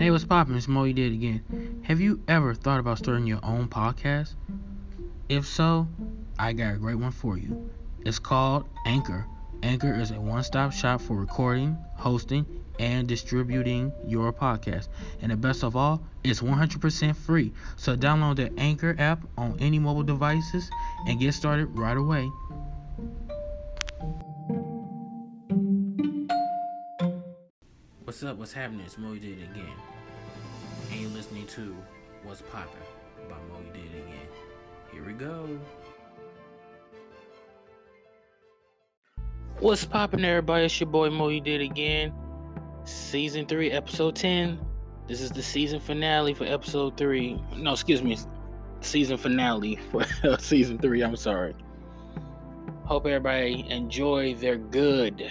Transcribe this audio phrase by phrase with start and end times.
[0.00, 0.56] Hey, what's poppin'?
[0.56, 0.84] It's Moe.
[0.84, 1.82] You did again.
[1.84, 4.32] Have you ever thought about starting your own podcast?
[5.28, 5.88] If so,
[6.38, 7.68] I got a great one for you.
[8.06, 9.26] It's called Anchor.
[9.62, 12.46] Anchor is a one-stop shop for recording, hosting,
[12.78, 14.88] and distributing your podcast.
[15.20, 17.52] And the best of all, it's 100% free.
[17.76, 20.70] So download the Anchor app on any mobile devices
[21.06, 22.30] and get started right away.
[28.20, 28.36] What's up?
[28.36, 28.82] What's happening?
[28.84, 29.14] It's Moe.
[29.14, 29.72] You did it again.
[30.90, 31.74] And you're listening to
[32.22, 32.82] What's Poppin'
[33.30, 33.64] by Moe.
[33.64, 34.26] You did it again.
[34.92, 35.58] Here we go.
[39.60, 40.66] What's poppin', everybody?
[40.66, 41.28] It's your boy Moe.
[41.28, 42.12] You did it again.
[42.84, 44.60] Season 3, Episode 10.
[45.08, 47.42] This is the season finale for Episode 3.
[47.56, 48.18] No, excuse me.
[48.82, 50.04] Season finale for
[50.38, 51.00] Season 3.
[51.00, 51.54] I'm sorry.
[52.84, 55.26] Hope everybody enjoy their good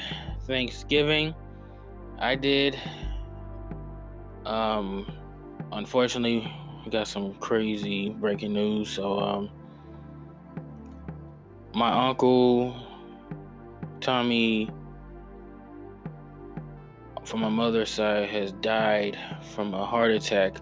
[0.48, 1.36] Thanksgiving.
[2.20, 2.78] I did.
[4.46, 5.10] Um,
[5.72, 8.90] unfortunately, we got some crazy breaking news.
[8.90, 9.50] So, um,
[11.74, 12.76] my uncle
[14.02, 14.70] Tommy
[17.24, 19.18] from my mother's side has died
[19.54, 20.58] from a heart attack.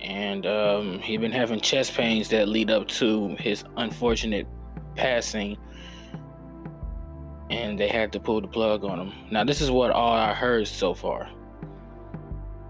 [0.00, 4.46] And um, he'd been having chest pains that lead up to his unfortunate
[4.94, 5.58] passing
[7.50, 9.12] and they had to pull the plug on him.
[9.30, 11.28] Now, this is what all I heard so far.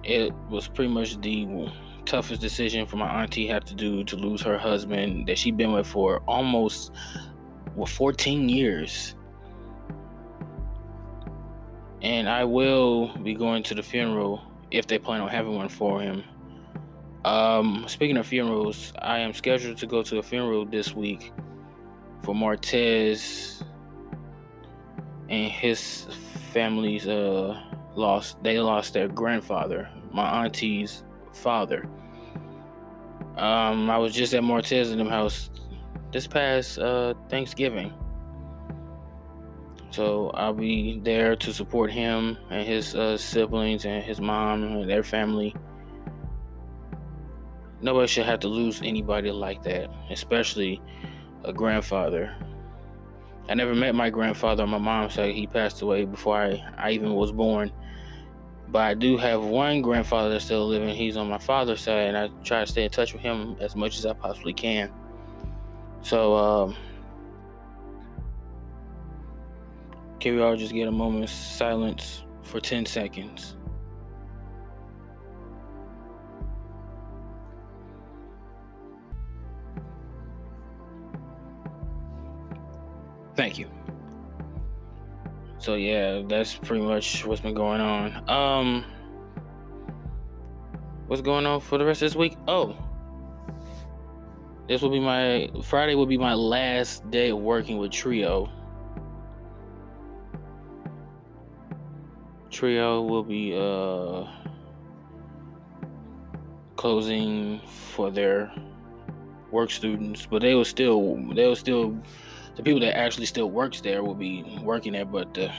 [0.05, 1.69] It was pretty much the
[2.05, 5.73] toughest decision for my auntie had to do to lose her husband that she'd been
[5.73, 6.93] with for almost
[7.75, 9.15] well, 14 years.
[12.03, 16.01] And I will be going to the funeral if they plan on having one for
[16.01, 16.23] him.
[17.25, 21.33] Um, speaking of funerals, I am scheduled to go to a funeral this week
[22.23, 23.63] for Martez
[25.29, 26.07] and his
[26.53, 27.61] family's uh
[27.95, 31.89] lost they lost their grandfather, my auntie's father.
[33.37, 35.51] Um, I was just at Martez in them house
[36.13, 37.93] this past uh Thanksgiving.
[39.91, 44.91] So I'll be there to support him and his uh, siblings and his mom and
[44.91, 45.55] their family.
[47.81, 50.83] Nobody should have to lose anybody like that, especially
[51.45, 52.37] a grandfather.
[53.49, 55.35] I never met my grandfather on my mom's side.
[55.35, 57.73] He passed away before I, I even was born.
[58.69, 60.95] But I do have one grandfather that's still living.
[60.95, 63.77] He's on my father's side, and I try to stay in touch with him as
[63.77, 64.91] much as I possibly can.
[66.03, 66.77] So, um,
[70.19, 73.57] can we all just get a moment's silence for 10 seconds?
[83.37, 83.71] Thank you.
[85.59, 88.29] So yeah, that's pretty much what's been going on.
[88.31, 88.85] Um
[91.07, 92.37] what's going on for the rest of this week?
[92.49, 92.77] Oh.
[94.69, 98.51] This will be my Friday will be my last day of working with Trio.
[102.51, 104.25] Trio will be uh
[106.77, 107.61] closing
[107.95, 108.53] for their
[109.51, 111.97] work students, but they will still they will still
[112.57, 115.53] the people that actually still works there will be working there, but the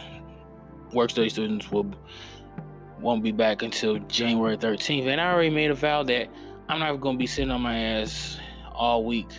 [0.94, 1.90] work study students will
[3.00, 5.06] won't be back until January 13th.
[5.06, 6.30] And I already made a vow that
[6.68, 8.40] I'm not going to be sitting on my ass
[8.74, 9.30] all week.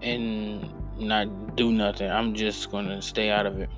[0.00, 2.10] And not do nothing.
[2.10, 3.68] I'm just going to stay out of it.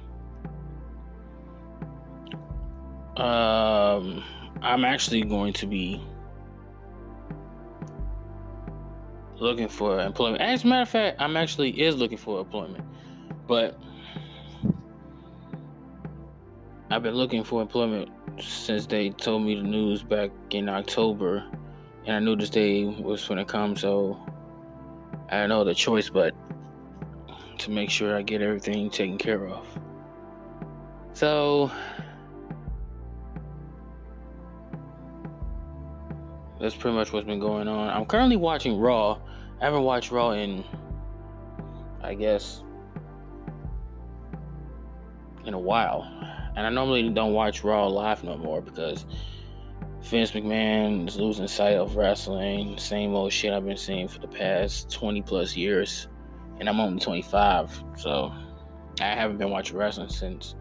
[3.21, 4.23] Um,
[4.63, 6.01] I'm actually going to be
[9.41, 10.43] looking for employment.
[10.43, 12.85] As a matter of fact, I'm actually is looking for employment,
[13.47, 13.79] but
[16.91, 18.11] I've been looking for employment
[18.41, 21.45] since they told me the news back in October,
[22.07, 23.81] and I knew this day was when it comes.
[23.81, 24.19] So
[25.31, 26.35] I had no other choice but
[27.59, 29.67] to make sure I get everything taken care of.
[31.13, 31.71] So
[36.61, 37.89] that's pretty much what's been going on.
[37.91, 39.19] I'm currently watching Raw.
[39.61, 40.65] I haven't watched Raw in,
[42.03, 42.63] I guess,
[45.45, 46.07] in a while.
[46.57, 49.07] And I normally don't watch Raw live no more because
[50.03, 52.79] Vince McMahon is losing sight of wrestling.
[52.79, 56.09] Same old shit I've been seeing for the past 20 plus years.
[56.61, 57.85] And I'm only 25.
[57.97, 58.33] So
[59.01, 60.55] I haven't been watching wrestling since.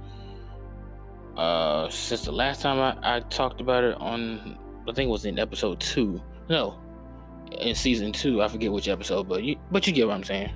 [1.35, 4.57] Uh, since the last time I, I talked about it on
[4.89, 6.21] I think it was in episode two.
[6.49, 6.79] No,
[7.51, 8.41] in season two.
[8.41, 10.51] I forget which episode, but you but you get what I'm saying.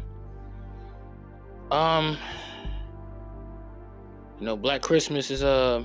[1.71, 2.17] Um,
[4.39, 5.83] you know, Black Christmas is uh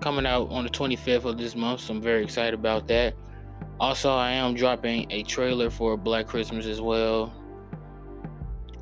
[0.00, 3.14] coming out on the 25th of this month, so I'm very excited about that.
[3.78, 7.32] Also, I am dropping a trailer for Black Christmas as well.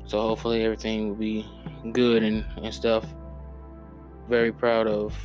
[0.05, 1.45] So hopefully everything will be
[1.91, 3.05] good and, and stuff.
[4.27, 5.15] Very proud of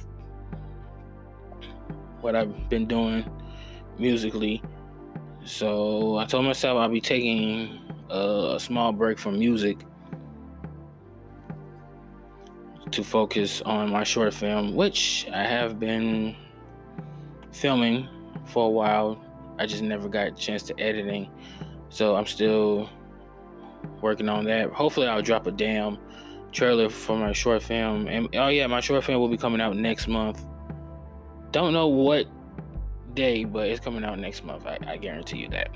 [2.20, 3.28] what I've been doing
[3.98, 4.62] musically.
[5.46, 9.78] So I told myself I'll be taking a, a small break from music
[12.90, 16.34] to focus on my short film, which I have been
[17.52, 18.08] filming
[18.44, 19.24] for a while.
[19.60, 21.30] I just never got a chance to editing.
[21.90, 22.90] So I'm still
[24.00, 24.70] working on that.
[24.70, 25.96] Hopefully I'll drop a damn
[26.50, 28.08] trailer for my short film.
[28.08, 30.44] And oh yeah, my short film will be coming out next month.
[31.52, 32.26] Don't know what
[33.16, 34.66] but it's coming out next month.
[34.66, 35.70] I, I guarantee you that.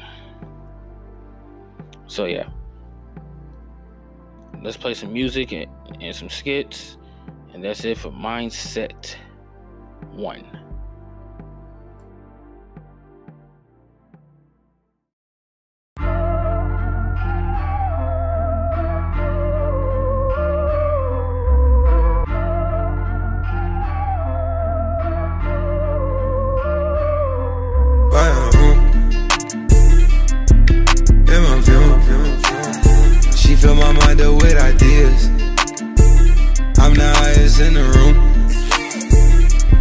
[2.06, 2.48] So yeah.
[4.62, 5.66] Let's play some music and,
[6.00, 6.98] and some skits.
[7.54, 9.14] And that's it for Mindset
[10.12, 10.69] 1.
[33.60, 35.28] Fill my mind up with ideas.
[36.78, 38.14] I'm the highest in the room.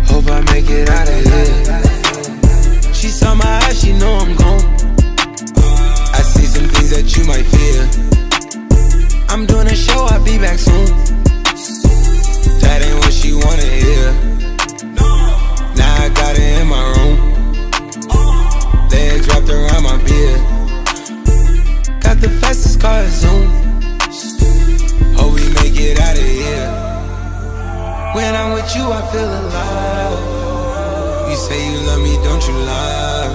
[0.06, 2.94] Hope I make it out of here.
[2.94, 4.66] She saw my eyes, she know I'm gone.
[6.12, 7.88] I see some things that you might fear.
[9.30, 11.09] I'm doing a show, I'll be back soon.
[29.12, 30.20] Feel alive.
[31.30, 33.30] You say you love me, don't you lie?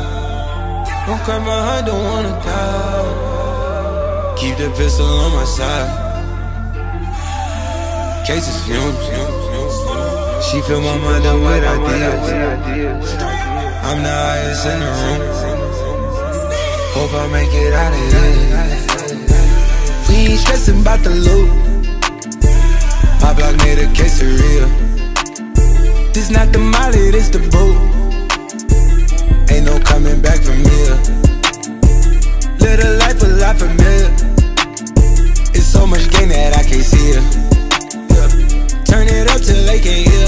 [1.06, 4.35] Don't cry my heart, don't wanna die.
[4.38, 5.91] Keep the pistol on my side.
[8.26, 9.05] Cases fumes.
[10.47, 13.11] She fill my mind up with ideas.
[13.88, 15.20] I'm the highest in the room.
[16.94, 18.35] Hope I make it out of here.
[20.09, 21.49] We ain't stressing about the loot.
[23.23, 24.84] My block made a quesadilla.
[26.15, 27.75] This not the molly, this the boot.
[29.51, 30.95] Ain't no coming back from here.
[32.63, 34.15] Live a life a lot familiar.
[35.53, 37.25] It's so much gain that I can't see it.
[38.15, 38.31] Yeah.
[38.85, 40.24] Turn it up till they can't hear.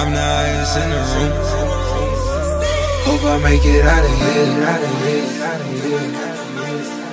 [0.00, 1.32] I'm the highest in the room.
[3.04, 4.64] Hope I make it out of here.
[4.64, 5.44] Out of here.
[5.44, 7.09] Out of here.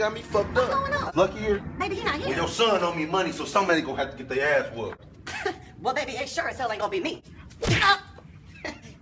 [0.00, 0.66] Got me fucked up.
[0.70, 1.12] What's going on?
[1.14, 1.58] Lucky here.
[1.78, 2.36] Baby, he not Well, here.
[2.36, 5.04] your son owe me money, so somebody gonna have to get their ass whooped.
[5.82, 7.22] well, baby, it sure as hell ain't gonna be me.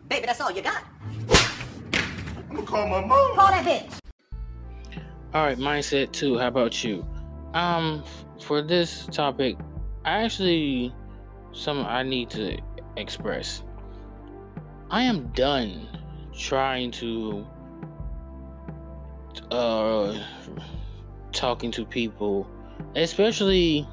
[0.09, 0.83] Baby, that's all you got.
[2.51, 3.37] I'm gonna call my mom.
[3.37, 4.01] Call that bitch.
[5.35, 6.37] All right, mindset two.
[6.37, 7.07] How about you?
[7.55, 8.03] Um,
[8.43, 9.57] for this topic,
[10.05, 10.93] I actually
[11.53, 12.59] some I need to
[12.97, 13.63] express.
[14.91, 15.87] I am done
[16.37, 17.47] trying to
[19.53, 20.19] uh
[21.33, 22.49] talking to people,
[22.97, 23.87] especially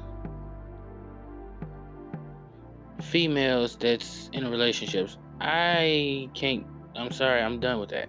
[3.02, 5.18] females that's in relationships.
[5.40, 6.66] I can't.
[6.94, 7.42] I'm sorry.
[7.42, 8.08] I'm done with that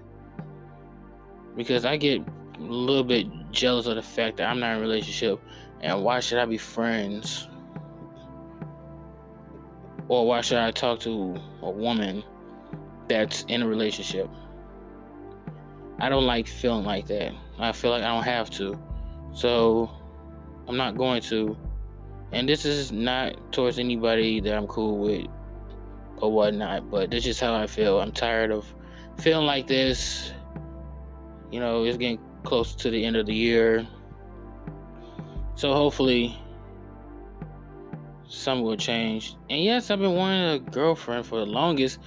[1.56, 4.82] because I get a little bit jealous of the fact that I'm not in a
[4.82, 5.40] relationship,
[5.82, 7.48] and why should I be friends
[10.10, 12.24] Or why should I talk to a woman
[13.10, 14.30] that's in a relationship?
[16.00, 17.34] I don't like feeling like that.
[17.60, 18.80] I feel like I don't have to.
[19.34, 19.90] So
[20.68, 21.58] I'm not going to.
[22.32, 25.28] And this is not towards anybody that I'm cool with
[26.18, 28.00] or whatnot, but this is how I feel.
[28.02, 28.66] I'm tired of
[29.20, 30.32] feeling like this.
[31.52, 33.88] You know, it's getting close to the end of the year.
[35.56, 36.38] So hopefully
[38.28, 39.36] some will change.
[39.50, 42.00] And yes, I've been wanting a girlfriend for the longest.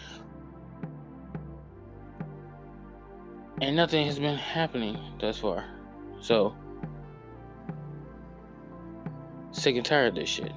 [3.62, 5.64] And nothing has been happening thus far.
[6.20, 6.54] So
[9.52, 10.52] sick and tired of this shit.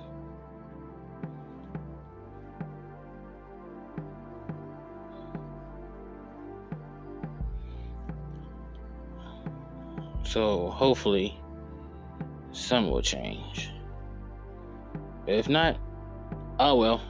[10.24, 11.40] So hopefully
[12.52, 13.70] some will change.
[15.28, 15.78] If not,
[16.60, 17.02] oh well.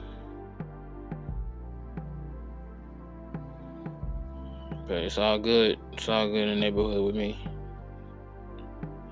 [4.86, 5.78] But it's all good.
[5.92, 7.38] It's all good in the neighborhood with me.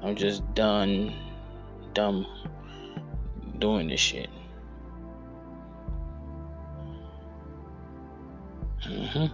[0.03, 1.15] I'm just done,
[1.95, 2.27] dumb,
[3.63, 4.29] doing this shit.
[8.83, 9.27] hmm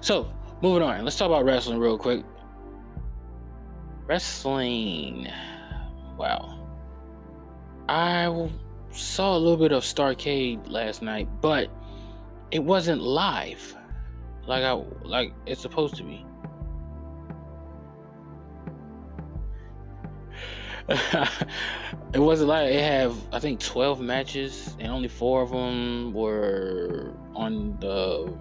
[0.00, 1.04] So, moving on.
[1.04, 2.24] Let's talk about wrestling real quick.
[4.06, 5.28] Wrestling.
[6.16, 6.66] Wow.
[7.86, 8.50] I
[8.92, 11.68] saw a little bit of Starcade last night, but
[12.50, 13.76] it wasn't live
[14.46, 16.24] like I like it's supposed to be.
[22.14, 27.12] it wasn't like it have I think 12 matches and only 4 of them were
[27.34, 28.32] on the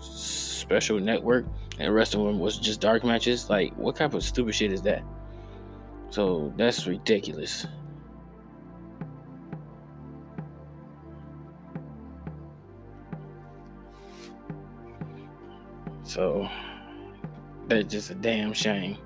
[0.00, 1.46] special network
[1.78, 3.48] and the rest of them was just dark matches.
[3.48, 5.04] Like what type of stupid shit is that?
[6.10, 7.66] So that's ridiculous.
[16.02, 16.48] So
[17.68, 18.98] that's just a damn shame.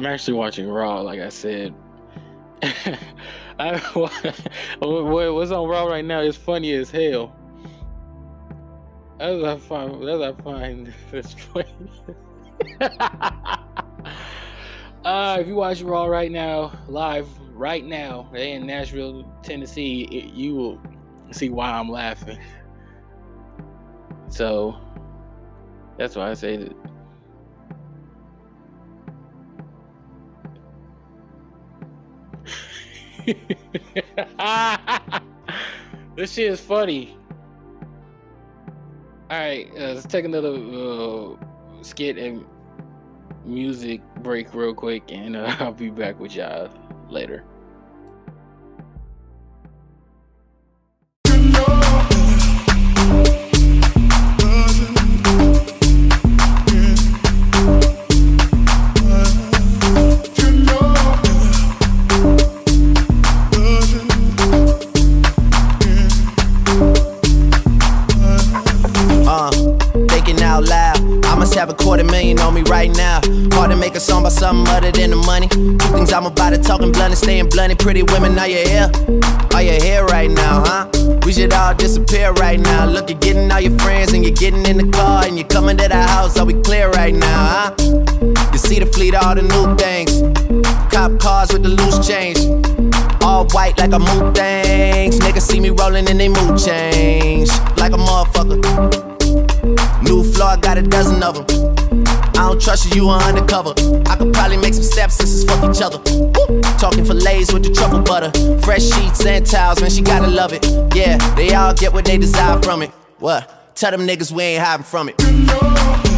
[0.00, 1.74] I'm actually watching Raw, like I said.
[3.58, 3.76] I,
[4.78, 7.36] what's on Raw right now is funny as hell.
[9.18, 11.66] As I find, as I find this funny.
[15.04, 20.32] uh, if you watch Raw right now, live right now, they in Nashville, Tennessee, it,
[20.32, 20.80] you will
[21.30, 22.38] see why I'm laughing.
[24.28, 24.78] So
[25.98, 26.89] that's why I say that.
[36.16, 37.16] this shit is funny.
[39.30, 41.36] All right, uh, let's take another uh,
[41.82, 42.44] skit and
[43.44, 46.68] music break real quick, and uh, I'll be back with y'all
[47.08, 47.44] later.
[71.60, 73.20] Have a quarter million on me right now.
[73.52, 75.46] Hard to make a song about something other than the money.
[75.46, 77.78] Two things I'm about to talking blunt and staying blunt.
[77.78, 78.90] Pretty women, are you here?
[79.52, 80.88] Are you here right now, huh?
[81.26, 82.86] We should all disappear right now.
[82.86, 85.76] Look, you're getting all your friends and you're getting in the car and you're coming
[85.76, 86.38] to the house.
[86.38, 87.74] Are we clear right now, huh?
[88.52, 90.12] You see the fleet, all the new things.
[90.90, 92.38] Cop cars with the loose change.
[93.22, 95.18] All white like a mood things.
[95.18, 97.50] Niggas see me rolling and they mood change.
[97.76, 99.09] Like a motherfucker.
[100.02, 101.70] New floor, I got a dozen of them.
[102.40, 103.74] I don't trust you, you are undercover.
[104.06, 105.98] I could probably make some steps sisters fuck each other.
[105.98, 106.60] Woo!
[106.78, 108.30] Talking fillets with the truffle butter.
[108.60, 110.64] Fresh sheets and towels, man, she gotta love it.
[110.94, 112.90] Yeah, they all get what they desire from it.
[113.18, 113.74] What?
[113.76, 116.09] Tell them niggas we ain't hiding from it.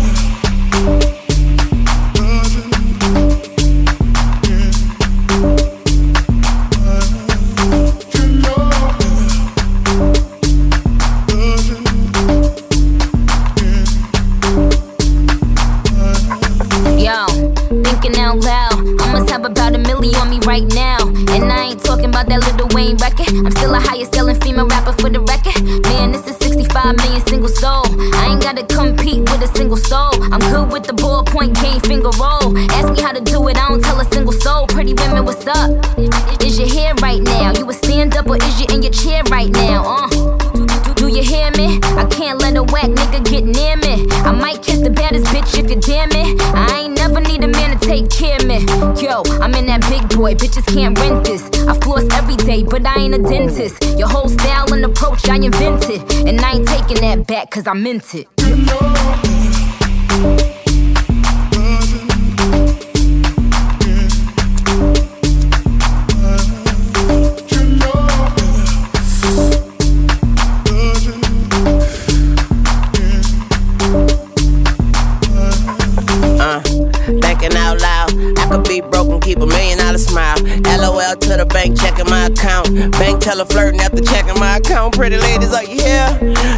[47.93, 48.59] Take me.
[49.03, 51.43] Yo, I'm in that big boy, bitches can't rent this.
[51.69, 53.85] I floss every day, but I ain't a dentist.
[53.99, 56.01] Your whole style and approach I invented.
[56.27, 58.29] And I ain't taking that back, cause I meant it.
[81.13, 82.69] LOL to the bank, checking my account.
[82.93, 84.95] Bank teller flirting after checking my account.
[84.95, 86.09] Pretty ladies, are you here?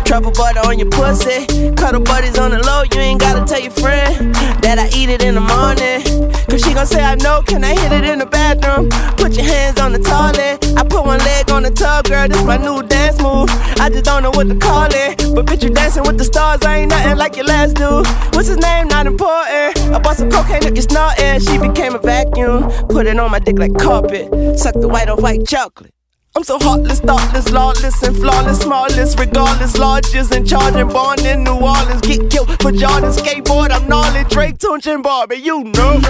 [0.04, 1.46] Truffle butter on your pussy.
[1.74, 5.22] Cuddle buddies on the low, you ain't gotta tell your friend that I eat it
[5.22, 6.02] in the morning.
[6.48, 8.88] Cause she gon' say, I know, can I hit it in the bathroom?
[9.16, 10.62] Put your hands on the toilet.
[10.76, 13.48] I put one leg on the tub, girl, this my new dance move.
[13.80, 15.34] I just don't know what to call it.
[15.34, 18.06] But bitch, you dancing with the stars, I ain't nothing like your last dude.
[18.34, 18.88] What's his name?
[18.88, 19.78] Not important.
[19.94, 21.40] I bought some cocaine up your snorting.
[21.40, 22.70] She became a vacuum.
[22.88, 24.30] Put it on my dick like carpet.
[24.56, 25.92] Suck the white off white chocolate.
[26.36, 31.54] I'm so heartless, thoughtless, lawless, and flawless, smallest, regardless, largest, and charging, born in New
[31.54, 32.00] Orleans.
[32.00, 33.70] Get killed for Jordan skateboard.
[33.70, 35.36] I'm gnarly, Drake, Tunechi, and Barbie.
[35.36, 36.00] You know.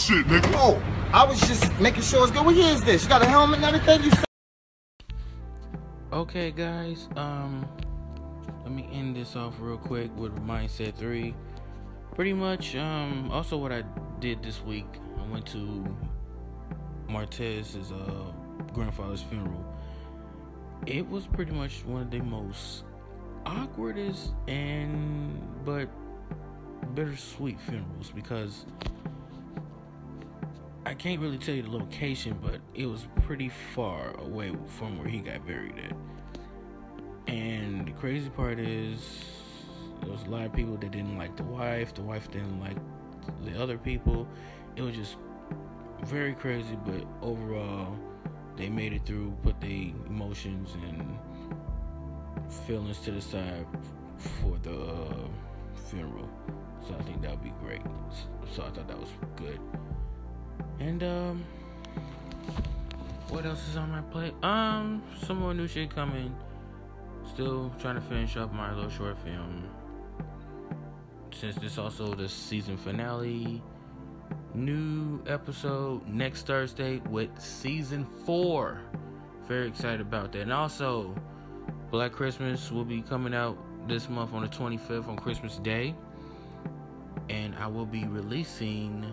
[0.00, 0.50] Shit, nigga?
[0.54, 2.44] Oh, I was just making sure it's good.
[2.44, 3.02] What year is this?
[3.02, 4.02] You got a helmet and everything?
[4.04, 4.12] You
[6.12, 7.08] Okay, guys.
[7.16, 7.68] Um,
[8.62, 11.34] let me end this off real quick with Mindset Three.
[12.14, 12.74] Pretty much.
[12.76, 13.82] Um, also what I
[14.20, 14.86] did this week,
[15.18, 15.84] I went to
[17.08, 18.32] Martez's uh
[18.72, 19.64] grandfather's funeral.
[20.86, 22.84] It was pretty much one of the most
[23.44, 25.88] awkwardest and but
[26.94, 28.64] bittersweet funerals because
[28.99, 28.99] I
[31.00, 35.20] can't really tell you the location, but it was pretty far away from where he
[35.20, 35.96] got buried at.
[37.26, 39.00] And the crazy part is,
[40.02, 41.94] there was a lot of people that didn't like the wife.
[41.94, 42.76] The wife didn't like
[43.46, 44.28] the other people.
[44.76, 45.16] It was just
[46.04, 47.98] very crazy, but overall,
[48.58, 49.70] they made it through, put their
[50.06, 51.18] emotions and
[52.66, 53.66] feelings to the side
[54.18, 55.14] for the uh,
[55.88, 56.28] funeral.
[56.86, 57.80] So I think that would be great.
[58.54, 59.58] So I thought that was good.
[60.80, 61.44] And um,
[63.28, 64.34] what else is on my plate?
[64.42, 66.34] Um, some more new shit coming.
[67.32, 69.68] Still trying to finish up my little short film.
[71.32, 73.62] Since this also the season finale,
[74.54, 78.80] new episode next Thursday with season four.
[79.46, 80.42] Very excited about that.
[80.42, 81.14] And also,
[81.90, 85.94] Black Christmas will be coming out this month on the 25th on Christmas Day.
[87.28, 89.04] And I will be releasing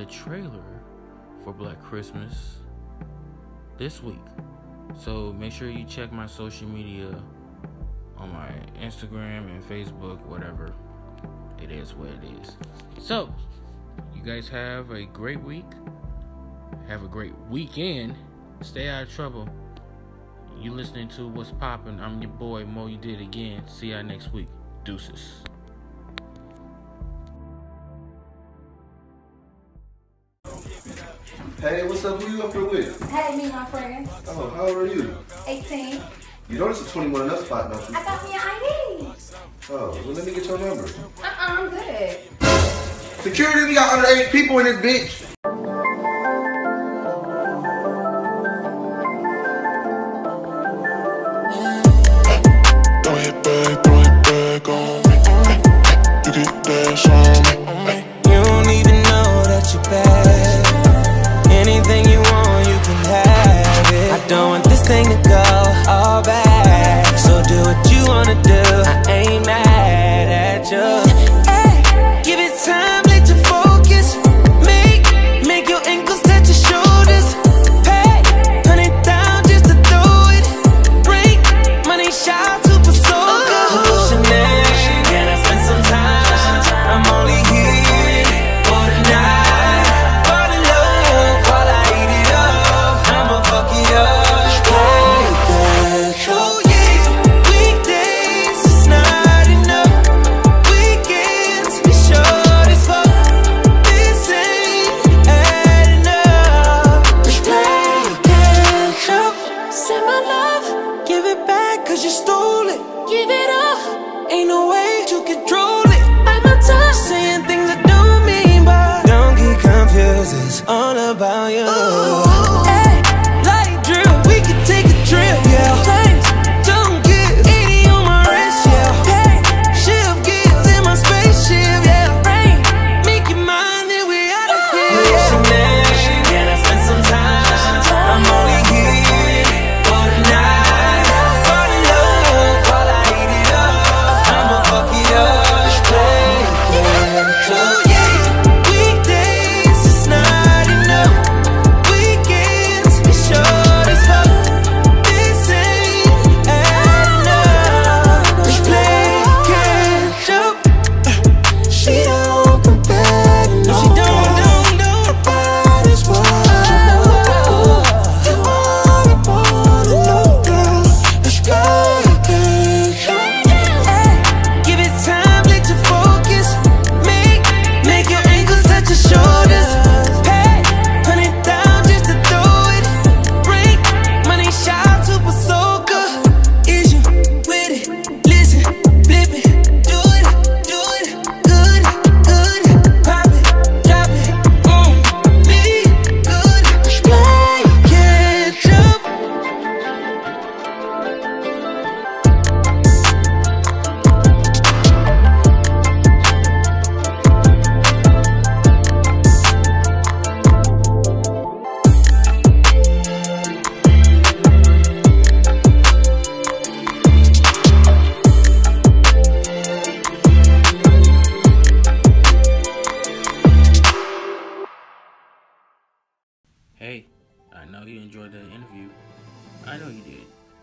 [0.00, 0.80] the trailer
[1.44, 2.56] for Black Christmas
[3.76, 4.16] this week.
[4.98, 7.22] So make sure you check my social media
[8.16, 8.48] on my
[8.82, 10.72] Instagram and Facebook, whatever.
[11.62, 12.56] It is what it is.
[12.98, 13.34] So,
[14.14, 15.70] you guys have a great week.
[16.88, 18.14] Have a great weekend.
[18.62, 19.50] Stay out of trouble.
[20.58, 22.00] You listening to what's popping?
[22.00, 22.86] I'm your boy Moe.
[22.86, 23.68] You did again.
[23.68, 24.48] See y'all next week.
[24.82, 25.42] Deuces.
[31.60, 32.22] Hey, what's up?
[32.22, 33.02] Who you up here with?
[33.10, 34.10] Hey, me and my friends.
[34.28, 35.14] Oh, how old are you?
[35.46, 36.00] 18.
[36.48, 37.96] You know this is a 21 and up spot, don't you?
[37.96, 39.12] I got me an ID.
[39.68, 40.84] Oh, well, let me get your number.
[40.84, 42.18] Uh-uh, I'm good.
[43.20, 45.29] Security, we got underage people in this bitch.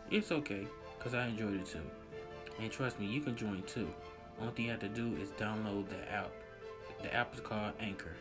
[0.10, 0.66] It's okay,
[0.98, 1.82] because I enjoyed it too.
[2.60, 3.88] And trust me, you can join too.
[4.42, 6.32] All thing you have to do is download the app.
[7.02, 8.16] The app is called Anchor.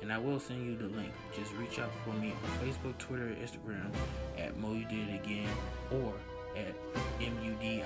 [0.00, 1.12] And I will send you the link.
[1.34, 3.90] Just reach out for me on Facebook, Twitter, Instagram
[4.38, 5.48] at Moe You Did It Again
[5.90, 6.12] or
[6.56, 6.74] at
[7.20, 7.84] MUDIA,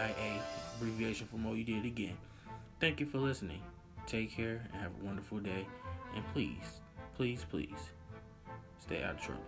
[0.77, 2.17] abbreviation for Moe You Did It Again.
[2.81, 3.63] Thank you for listening.
[4.07, 5.67] Take care and have a wonderful day.
[6.15, 6.81] And please,
[7.17, 7.91] please, please
[8.81, 9.43] stay out of trouble.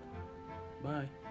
[0.82, 1.23] Bye.